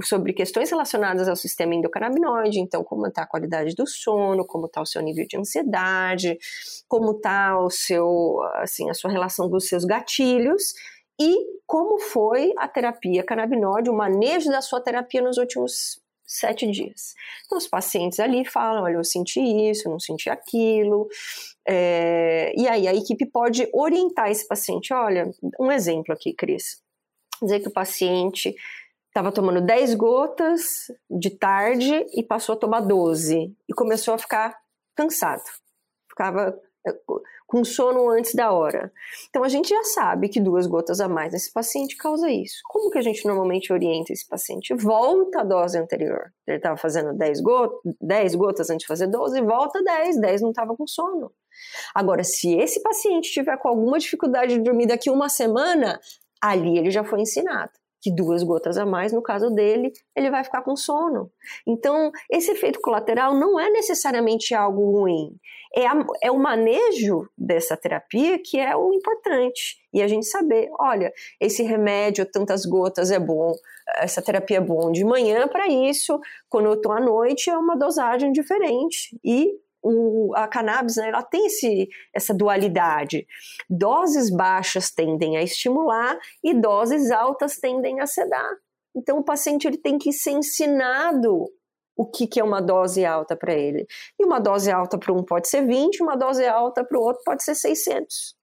[0.03, 4.81] sobre questões relacionadas ao sistema endocannabinoide, então como está a qualidade do sono, como está
[4.81, 6.38] o seu nível de ansiedade,
[6.88, 10.72] como está o seu, assim, a sua relação com os seus gatilhos
[11.20, 17.14] e como foi a terapia canabinoide, o manejo da sua terapia nos últimos sete dias.
[17.44, 21.09] Então, os pacientes ali falam: olha, eu senti isso, eu não senti aquilo.
[21.68, 24.92] É, e aí a equipe pode orientar esse paciente.
[24.92, 26.81] Olha, um exemplo aqui, Cris.
[27.40, 28.55] Dizer que o paciente
[29.12, 30.62] estava tomando 10 gotas
[31.11, 34.59] de tarde e passou a tomar 12 e começou a ficar
[34.96, 35.42] cansado.
[36.09, 36.94] Ficava é,
[37.46, 38.90] com sono antes da hora.
[39.29, 42.57] Então a gente já sabe que duas gotas a mais nesse paciente causa isso.
[42.64, 44.75] Como que a gente normalmente orienta esse paciente?
[44.75, 46.33] Volta a dose anterior.
[46.46, 50.51] Ele estava fazendo 10 gotas, 10 gotas antes de fazer 12, volta 10, 10 não
[50.51, 51.31] estava com sono.
[51.94, 56.01] Agora, se esse paciente tiver com alguma dificuldade de dormir daqui uma semana,
[56.42, 60.43] ali ele já foi ensinado que duas gotas a mais, no caso dele, ele vai
[60.43, 61.31] ficar com sono.
[61.67, 65.31] Então, esse efeito colateral não é necessariamente algo ruim.
[65.75, 69.77] É, a, é o manejo dessa terapia que é o importante.
[69.95, 73.53] E a gente saber, olha, esse remédio, tantas gotas é bom,
[73.99, 77.77] essa terapia é bom de manhã para isso, quando eu estou à noite é uma
[77.77, 79.17] dosagem diferente.
[79.25, 83.27] E o, a cannabis né, ela tem esse, essa dualidade.
[83.68, 88.51] Doses baixas tendem a estimular e doses altas tendem a sedar.
[88.95, 91.47] Então o paciente ele tem que ser ensinado
[91.97, 93.87] o que, que é uma dose alta para ele.
[94.18, 97.23] E uma dose alta para um pode ser 20, uma dose alta para o outro
[97.25, 98.35] pode ser 600.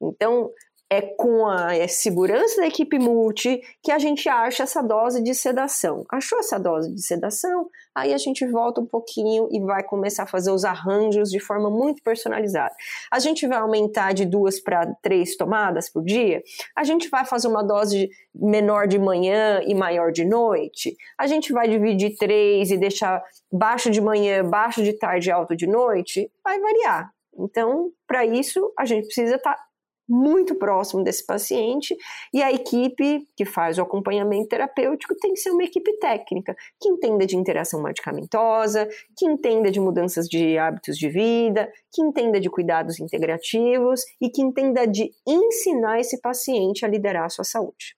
[0.00, 0.50] Então,
[0.90, 5.34] é com a é segurança da equipe multi que a gente acha essa dose de
[5.34, 6.04] sedação.
[6.10, 7.68] Achou essa dose de sedação?
[7.94, 11.70] Aí a gente volta um pouquinho e vai começar a fazer os arranjos de forma
[11.70, 12.74] muito personalizada.
[13.10, 16.42] A gente vai aumentar de duas para três tomadas por dia?
[16.76, 20.96] A gente vai fazer uma dose menor de manhã e maior de noite?
[21.18, 23.22] A gente vai dividir três e deixar
[23.52, 26.30] baixo de manhã, baixo de tarde e alto de noite?
[26.44, 27.10] Vai variar.
[27.38, 29.67] Então, para isso, a gente precisa estar tá
[30.08, 31.96] muito próximo desse paciente,
[32.32, 36.88] e a equipe que faz o acompanhamento terapêutico tem que ser uma equipe técnica, que
[36.88, 42.48] entenda de interação medicamentosa, que entenda de mudanças de hábitos de vida, que entenda de
[42.48, 47.96] cuidados integrativos e que entenda de ensinar esse paciente a liderar a sua saúde.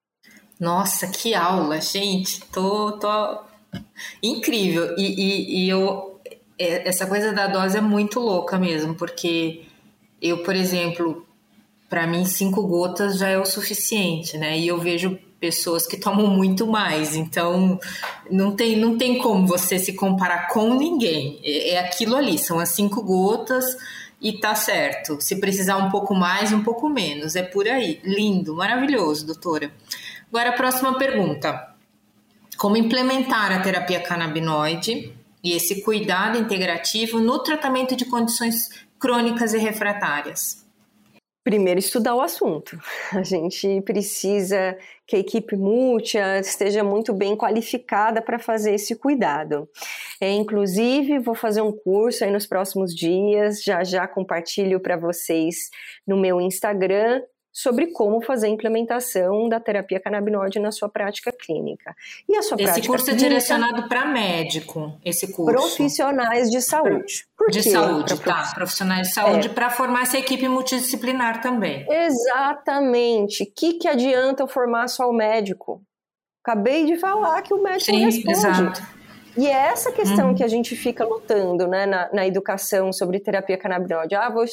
[0.59, 2.45] Nossa, que aula, gente!
[2.47, 3.41] Tô, tô...
[4.23, 4.95] incrível.
[4.99, 6.11] E, e, e eu
[6.61, 9.63] é, essa coisa da dose é muito louca mesmo, porque
[10.21, 11.27] eu, por exemplo,
[11.91, 14.57] para mim, cinco gotas já é o suficiente, né?
[14.57, 17.81] E eu vejo pessoas que tomam muito mais, então
[18.31, 21.41] não tem, não tem como você se comparar com ninguém.
[21.43, 23.77] É, é aquilo ali, são as cinco gotas
[24.21, 25.21] e tá certo.
[25.21, 28.01] Se precisar um pouco mais, um pouco menos, é por aí.
[28.05, 29.73] Lindo, maravilhoso, doutora.
[30.29, 31.75] Agora a próxima pergunta.
[32.57, 39.59] Como implementar a terapia canabinoide e esse cuidado integrativo no tratamento de condições crônicas e
[39.59, 40.70] refratárias?
[41.51, 42.79] Primeiro, estudar o assunto.
[43.11, 49.69] A gente precisa que a equipe múltia esteja muito bem qualificada para fazer esse cuidado.
[50.21, 55.57] É, inclusive, vou fazer um curso aí nos próximos dias, já já compartilho para vocês
[56.07, 57.21] no meu Instagram
[57.53, 61.95] sobre como fazer a implementação da terapia canabinoide na sua prática clínica.
[62.29, 65.53] E a sua esse prática curso é direcionado para médico, esse curso.
[65.53, 67.27] Profissionais de saúde.
[67.37, 67.71] Por de quê?
[67.71, 68.53] saúde, tá.
[68.55, 69.53] Profissionais de saúde é.
[69.53, 71.87] para formar essa equipe multidisciplinar também.
[71.91, 73.43] Exatamente.
[73.43, 75.83] O que, que adianta eu formar só o médico?
[76.45, 78.31] Acabei de falar que o médico Sim, responde.
[78.31, 79.01] Exato.
[79.37, 80.35] E é essa questão uhum.
[80.35, 84.15] que a gente fica lutando né, na, na educação sobre terapia canabinoide.
[84.15, 84.45] Ah, vou,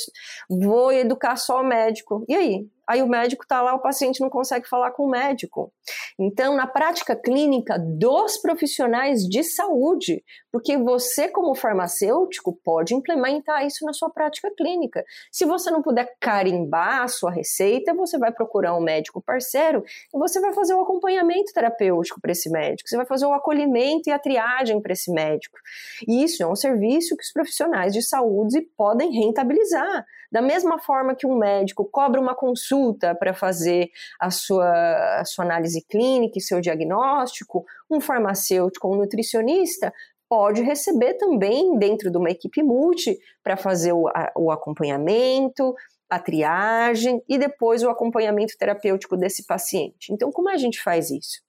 [0.50, 2.24] vou educar só o médico.
[2.28, 2.68] E aí?
[2.88, 5.72] Aí o médico está lá, o paciente não consegue falar com o médico.
[6.20, 10.24] Então, na prática clínica dos profissionais de saúde,
[10.58, 15.06] porque você, como farmacêutico, pode implementar isso na sua prática clínica.
[15.32, 20.18] Se você não puder carimbar a sua receita, você vai procurar um médico parceiro e
[20.18, 24.12] você vai fazer o acompanhamento terapêutico para esse médico, você vai fazer o acolhimento e
[24.12, 25.60] a triagem para esse médico.
[26.08, 30.08] E isso é um serviço que os profissionais de saúde podem rentabilizar.
[30.32, 33.90] Da mesma forma que um médico cobra uma consulta para fazer
[34.20, 39.94] a sua, a sua análise clínica e seu diagnóstico, um farmacêutico um nutricionista
[40.30, 45.76] pode receber também dentro de uma equipe multi para fazer o, a, o acompanhamento,
[46.10, 50.12] a triagem e depois o acompanhamento terapêutico desse paciente.
[50.12, 51.42] Então, como a gente faz isso?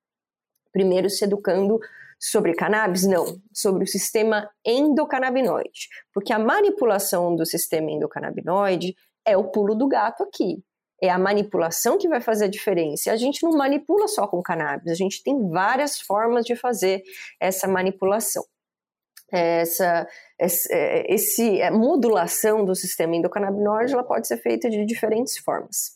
[0.73, 1.81] Primeiro, se educando
[2.19, 3.07] Sobre cannabis?
[3.07, 9.87] Não, sobre o sistema endocannabinoide, porque a manipulação do sistema endocannabinoide é o pulo do
[9.87, 10.63] gato aqui.
[11.01, 13.13] É a manipulação que vai fazer a diferença.
[13.13, 17.05] A gente não manipula só com cannabis, a gente tem várias formas de fazer
[17.39, 18.45] essa manipulação.
[19.31, 20.69] Essa, essa
[21.07, 25.93] esse, a modulação do sistema endocannabinoide ela pode ser feita de diferentes formas.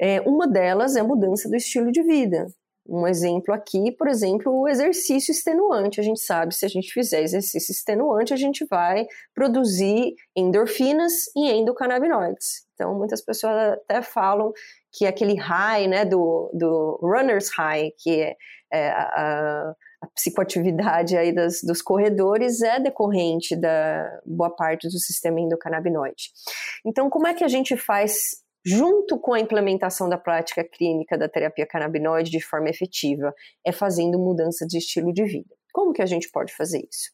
[0.00, 2.46] É, uma delas é a mudança do estilo de vida.
[2.88, 6.00] Um exemplo aqui, por exemplo, o exercício extenuante.
[6.00, 11.50] A gente sabe, se a gente fizer exercício extenuante, a gente vai produzir endorfinas e
[11.50, 12.66] endocannabinoides.
[12.72, 14.52] Então, muitas pessoas até falam
[14.90, 18.36] que aquele high, né, do, do runner's high, que é,
[18.72, 25.40] é a, a, psicoatividade aí das, dos corredores, é decorrente da boa parte do sistema
[25.40, 26.30] endocannabinoide.
[26.84, 31.28] Então, como é que a gente faz junto com a implementação da prática clínica da
[31.28, 33.32] terapia canabinoide de forma efetiva,
[33.64, 35.56] é fazendo mudança de estilo de vida.
[35.72, 37.10] Como que a gente pode fazer isso?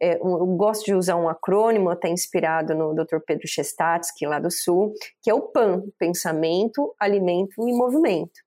[0.00, 3.18] É, eu gosto de usar um acrônimo, até inspirado no Dr.
[3.26, 4.92] Pedro Chestatsky, lá do Sul,
[5.22, 8.40] que é o PAN, Pensamento, Alimento e Movimento.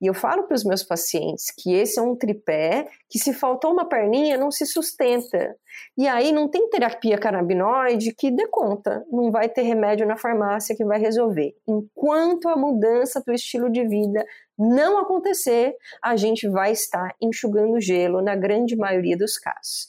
[0.00, 3.72] E eu falo para os meus pacientes que esse é um tripé que, se faltou
[3.72, 5.56] uma perninha, não se sustenta.
[5.96, 10.76] E aí não tem terapia canabinoide que dê conta, não vai ter remédio na farmácia
[10.76, 11.54] que vai resolver.
[11.66, 14.24] Enquanto a mudança do estilo de vida
[14.58, 19.86] não acontecer, a gente vai estar enxugando gelo na grande maioria dos casos.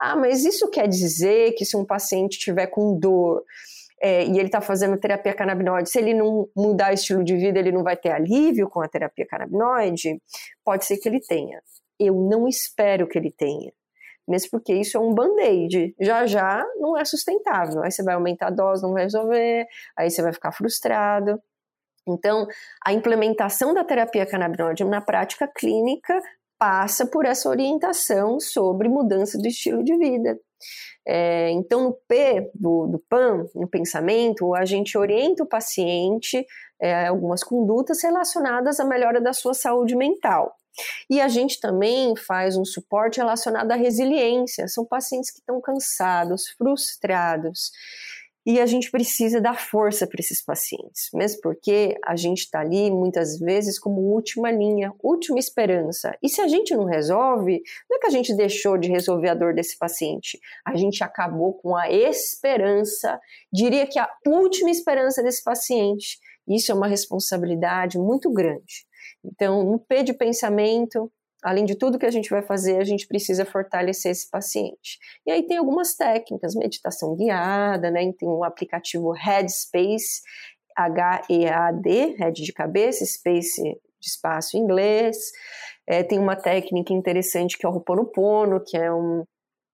[0.00, 3.44] Ah, mas isso quer dizer que se um paciente tiver com dor,
[4.02, 7.58] é, e ele está fazendo terapia canabinoide, se ele não mudar o estilo de vida,
[7.58, 10.20] ele não vai ter alívio com a terapia canabinoide?
[10.64, 11.62] Pode ser que ele tenha.
[11.98, 13.72] Eu não espero que ele tenha.
[14.26, 15.94] Mesmo porque isso é um band-aid.
[16.00, 17.82] Já já não é sustentável.
[17.82, 21.40] Aí você vai aumentar a dose, não vai resolver, aí você vai ficar frustrado.
[22.08, 22.46] Então,
[22.84, 26.20] a implementação da terapia canabinoide na prática clínica
[26.58, 30.38] passa por essa orientação sobre mudança do estilo de vida.
[31.06, 36.46] É, então, no P do, do PAN, no pensamento, a gente orienta o paciente
[36.80, 40.56] é, algumas condutas relacionadas à melhora da sua saúde mental.
[41.08, 44.68] E a gente também faz um suporte relacionado à resiliência.
[44.68, 47.70] São pacientes que estão cansados, frustrados.
[48.50, 52.90] E a gente precisa dar força para esses pacientes, mesmo porque a gente está ali
[52.90, 56.16] muitas vezes como última linha, última esperança.
[56.20, 59.34] E se a gente não resolve, não é que a gente deixou de resolver a
[59.34, 60.36] dor desse paciente,
[60.66, 63.20] a gente acabou com a esperança,
[63.52, 66.18] diria que a última esperança desse paciente.
[66.48, 68.84] Isso é uma responsabilidade muito grande.
[69.24, 71.08] Então, no P de pensamento,
[71.42, 74.98] além de tudo que a gente vai fazer, a gente precisa fortalecer esse paciente.
[75.26, 78.12] E aí tem algumas técnicas, meditação guiada, né?
[78.18, 80.22] Tem um aplicativo Headspace,
[80.76, 85.16] H-E-A-D, Head de cabeça, Space de espaço em inglês.
[85.86, 89.24] É, tem uma técnica interessante que é o Ho'oponopono, que é um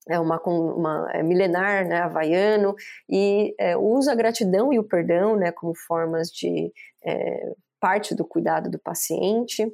[0.09, 2.75] é uma, uma é milenar, né, havaiano,
[3.09, 6.73] e é, usa a gratidão e o perdão, né, como formas de
[7.05, 9.67] é, parte do cuidado do paciente.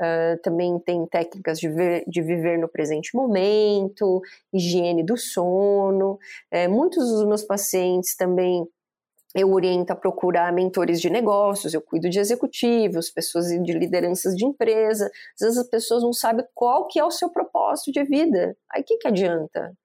[0.00, 4.20] Uh, também tem técnicas de, ver, de, viver no presente momento,
[4.52, 6.18] higiene do sono.
[6.50, 8.66] É, muitos dos meus pacientes também
[9.34, 14.46] eu oriento a procurar mentores de negócios, eu cuido de executivos, pessoas de lideranças de
[14.46, 15.10] empresa.
[15.34, 18.56] Às vezes as pessoas não sabem qual que é o seu propósito de vida.
[18.70, 19.76] Aí o que, que adianta?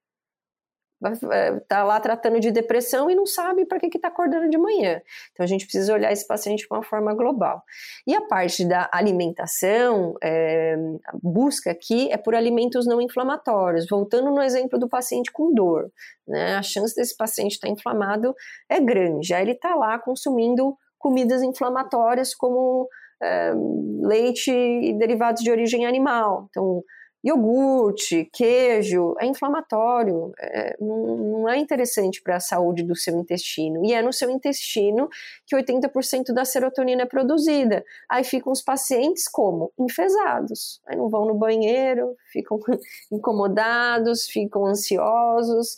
[1.68, 5.02] Tá lá tratando de depressão e não sabe para que está acordando de manhã.
[5.32, 7.64] Então a gente precisa olhar esse paciente de uma forma global.
[8.06, 10.76] E a parte da alimentação, é,
[11.08, 13.88] a busca aqui é por alimentos não inflamatórios.
[13.90, 15.92] Voltando no exemplo do paciente com dor,
[16.28, 16.56] né?
[16.56, 18.36] A chance desse paciente estar tá inflamado
[18.70, 19.28] é grande.
[19.28, 22.88] Já ele está lá consumindo comidas inflamatórias como
[23.22, 23.54] é,
[24.02, 26.48] leite e derivados de origem animal.
[26.50, 26.84] Então
[27.24, 33.86] iogurte, queijo, é inflamatório, é, não, não, é interessante para a saúde do seu intestino.
[33.86, 35.08] E é no seu intestino
[35.46, 37.84] que 80% da serotonina é produzida.
[38.10, 39.72] Aí ficam os pacientes como?
[39.80, 40.82] Enfesados.
[40.88, 42.60] Aí não vão no banheiro, ficam
[43.12, 45.78] incomodados, ficam ansiosos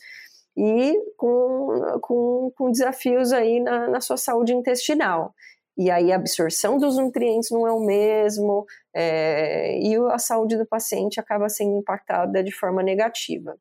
[0.56, 5.34] e com, com, com desafios aí na, na sua saúde intestinal
[5.78, 8.66] e aí a absorção dos nutrientes não é o mesmo,
[8.96, 13.58] é, e a saúde do paciente acaba sendo impactada de forma negativa.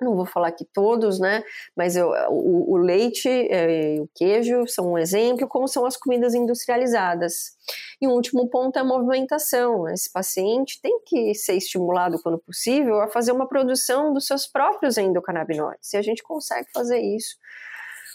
[0.00, 1.44] Não vou falar que todos, né?
[1.76, 6.34] Mas eu, o, o, leite é, o queijo são um exemplo, como são as comidas
[6.34, 7.52] industrializadas.
[8.00, 9.88] E o último ponto é a movimentação.
[9.88, 14.98] Esse paciente tem que ser estimulado, quando possível, a fazer uma produção dos seus próprios
[14.98, 15.92] endocannabinoides.
[15.92, 17.36] E a gente consegue fazer isso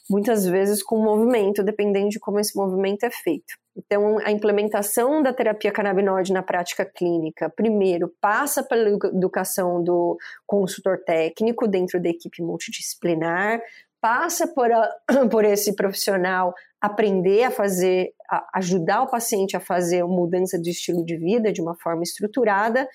[0.10, 3.56] muitas vezes com movimento, dependendo de como esse movimento é feito.
[3.76, 10.98] Então, a implementação da terapia canabinoide na prática clínica, primeiro, passa pela educação do consultor
[11.06, 13.62] técnico dentro da equipe multidisciplinar,
[14.02, 14.90] passa por, a,
[15.30, 21.04] por esse profissional aprender a fazer, a ajudar o paciente a fazer mudança de estilo
[21.06, 22.88] de vida de uma forma estruturada,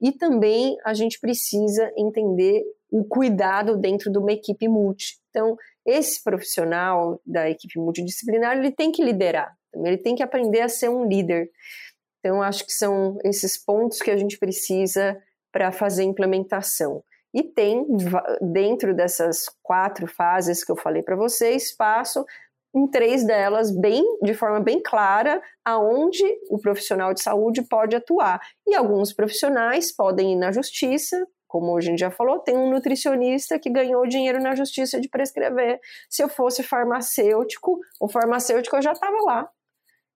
[0.00, 5.18] e também a gente precisa entender o cuidado dentro de uma equipe multi.
[5.30, 10.68] Então, esse profissional da equipe multidisciplinar, ele tem que liderar, ele tem que aprender a
[10.68, 11.50] ser um líder.
[12.20, 15.20] Então, acho que são esses pontos que a gente precisa
[15.52, 17.02] para fazer a implementação.
[17.34, 17.84] E tem,
[18.40, 22.24] dentro dessas quatro fases que eu falei para vocês, espaço
[22.74, 28.40] em três delas bem de forma bem clara aonde o profissional de saúde pode atuar.
[28.66, 33.60] E alguns profissionais podem ir na justiça como a gente já falou, tem um nutricionista
[33.60, 35.78] que ganhou dinheiro na justiça de prescrever.
[36.10, 39.48] Se eu fosse farmacêutico, o farmacêutico eu já estava lá.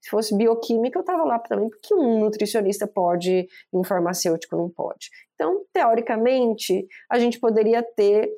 [0.00, 4.68] Se fosse bioquímica, eu estava lá também, porque um nutricionista pode e um farmacêutico não
[4.68, 5.10] pode.
[5.34, 8.28] Então, teoricamente, a gente poderia ter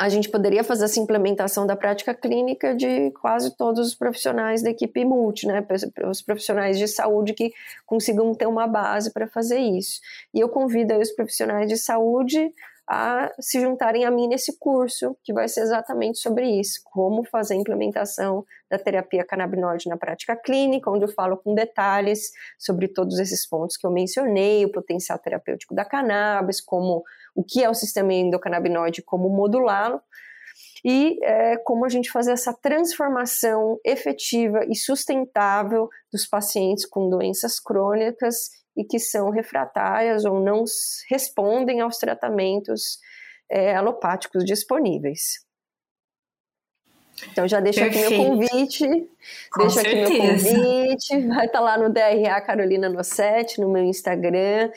[0.00, 4.70] a gente poderia fazer essa implementação da prática clínica de quase todos os profissionais da
[4.70, 5.62] equipe multi, né?
[6.08, 7.52] Os profissionais de saúde que
[7.84, 10.00] consigam ter uma base para fazer isso.
[10.32, 12.50] E eu convido os profissionais de saúde
[12.88, 17.54] a se juntarem a mim nesse curso, que vai ser exatamente sobre isso, como fazer
[17.54, 23.18] a implementação da terapia canabinoide na prática clínica, onde eu falo com detalhes sobre todos
[23.18, 27.04] esses pontos que eu mencionei, o potencial terapêutico da cannabis, como
[27.34, 30.00] o que é o sistema endocannabinoide, como modulá-lo,
[30.84, 37.60] e é, como a gente fazer essa transformação efetiva e sustentável dos pacientes com doenças
[37.60, 40.64] crônicas e que são refratárias ou não
[41.10, 42.98] respondem aos tratamentos
[43.50, 45.44] é, alopáticos disponíveis.
[47.30, 48.06] Então já deixo Perfeito.
[48.06, 48.88] aqui meu convite,
[49.52, 50.02] Com deixo certeza.
[50.04, 54.70] aqui meu convite, vai estar lá no DRA Carolina Nossetti, no meu Instagram.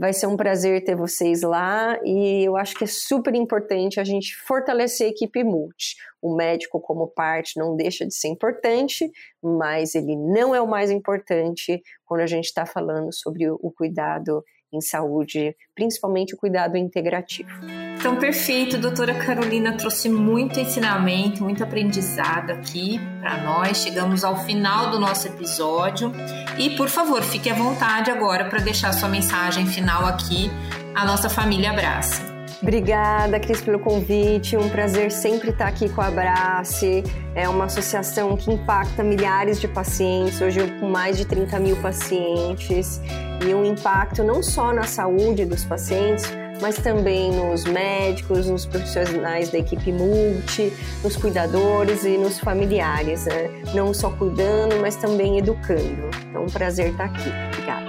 [0.00, 4.04] Vai ser um prazer ter vocês lá e eu acho que é super importante a
[4.04, 5.94] gente fortalecer a equipe multi.
[6.22, 10.90] O médico, como parte, não deixa de ser importante, mas ele não é o mais
[10.90, 14.42] importante quando a gente está falando sobre o cuidado
[14.72, 17.50] em saúde, principalmente o cuidado integrativo.
[17.98, 23.78] Então, perfeito, doutora Carolina trouxe muito ensinamento, muito aprendizado aqui para nós.
[23.78, 26.10] Chegamos ao final do nosso episódio
[26.58, 30.50] e, por favor, fique à vontade agora para deixar sua mensagem final aqui
[30.94, 32.29] à nossa família Abrace.
[32.62, 34.56] Obrigada, Cris, pelo convite.
[34.56, 37.02] Um prazer sempre estar aqui com a Abrace.
[37.34, 43.00] É uma associação que impacta milhares de pacientes, hoje com mais de 30 mil pacientes,
[43.46, 46.24] e um impacto não só na saúde dos pacientes,
[46.60, 50.70] mas também nos médicos, nos profissionais da equipe multi,
[51.02, 53.48] nos cuidadores e nos familiares, né?
[53.74, 56.10] não só cuidando, mas também educando.
[56.28, 57.30] Então, um prazer estar aqui.
[57.52, 57.86] Obrigada.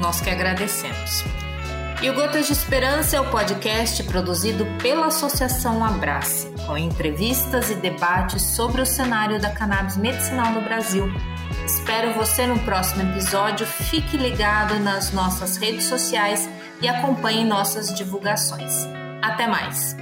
[0.00, 1.24] Nós que agradecemos.
[2.02, 7.76] E o Gotas de Esperança é o podcast produzido pela Associação Abrace, com entrevistas e
[7.76, 11.06] debates sobre o cenário da cannabis medicinal no Brasil.
[11.64, 13.64] Espero você no próximo episódio.
[13.64, 16.50] Fique ligado nas nossas redes sociais
[16.80, 18.84] e acompanhe nossas divulgações.
[19.22, 19.94] Até mais!